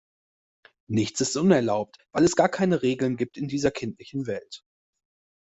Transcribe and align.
Nichts 0.89 1.21
ist 1.21 1.37
unerlaubt, 1.37 1.99
weil 2.11 2.23
es 2.23 2.35
gar 2.35 2.49
keine 2.49 2.81
Regeln 2.81 3.17
gibt 3.17 3.37
in 3.37 3.47
dieser 3.47 3.69
kindlichen 3.69 4.25
Welt. 4.25 4.63